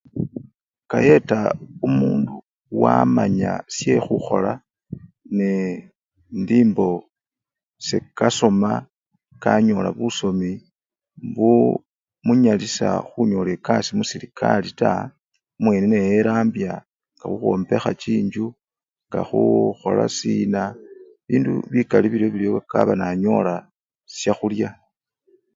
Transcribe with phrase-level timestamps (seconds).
[0.91, 1.39] Kayeta
[1.85, 2.35] omundu
[2.81, 4.53] wamanya syekhukhola
[5.37, 5.71] nee!
[6.35, 6.87] indi mbo
[7.87, 8.71] sekasoma,
[9.43, 10.51] kanyola busomi
[11.35, 15.03] buu!munyalisya khunyola ekasii muserekari taa,
[15.57, 16.73] omwene neyerambya
[17.19, 18.45] khukhwombekha chinjju
[19.07, 20.61] nga khukhola sina,
[21.27, 23.55] bindu bikali biryo biryo kaba nanyola
[24.19, 24.69] syakhulya.